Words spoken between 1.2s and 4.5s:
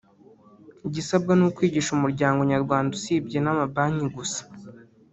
ni ukwigisha umuryango nyarwanda usibye n’amabanki gusa